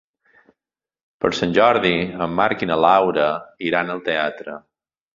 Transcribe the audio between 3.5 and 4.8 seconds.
iran al teatre.